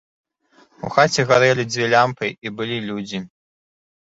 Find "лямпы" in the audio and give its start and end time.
1.93-2.27